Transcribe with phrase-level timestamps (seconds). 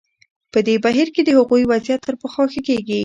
[0.51, 2.99] په دې بهیر کې د هغوی وضعیت تر پخوا ښه کېږي.